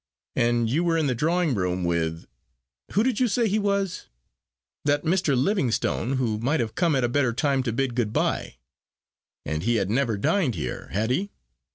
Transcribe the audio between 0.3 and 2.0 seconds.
And you were in the drawing room